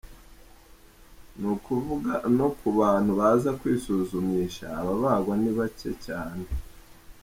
Ni 1.39 1.47
ukuvuga 1.55 2.13
no 2.37 2.47
ku 2.59 2.67
bantu 2.79 3.11
baza 3.19 3.49
kwisuzumisha 3.59 4.65
ababagwa 4.81 5.33
ni 5.41 5.51
bacye 5.57 5.91
cyane. 6.05 6.45